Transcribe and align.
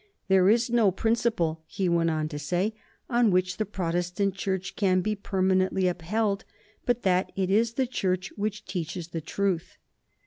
"There 0.29 0.49
is 0.49 0.71
no 0.71 0.89
principle," 0.89 1.61
he 1.67 1.87
went 1.87 2.09
on 2.09 2.27
to 2.29 2.39
say, 2.39 2.73
"on 3.07 3.29
which 3.29 3.57
the 3.57 3.67
Protestant 3.67 4.33
Church 4.33 4.75
can 4.75 5.01
be 5.01 5.13
permanently 5.15 5.87
upheld, 5.87 6.43
but 6.87 7.03
that 7.03 7.31
it 7.35 7.51
is 7.51 7.73
the 7.73 7.85
Church 7.85 8.29
which 8.35 8.65
teaches 8.65 9.09
the 9.09 9.21
truth." 9.21 9.77